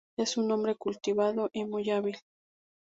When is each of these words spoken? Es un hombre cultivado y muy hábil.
Es 0.17 0.35
un 0.35 0.51
hombre 0.51 0.73
cultivado 0.73 1.51
y 1.53 1.63
muy 1.65 1.91
hábil. 1.91 2.17